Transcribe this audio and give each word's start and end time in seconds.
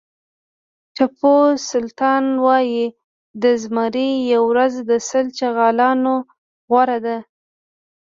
ټيپو 0.95 1.35
سلطان 1.71 2.23
وایي 2.45 2.85
د 3.43 3.45
زمري 3.61 4.09
یوه 4.33 4.47
ورځ 4.51 4.73
د 4.89 4.91
سل 5.09 5.25
چغالو 5.39 5.91
نه 6.03 6.15
غوره 6.67 6.97
ده. 7.05 7.17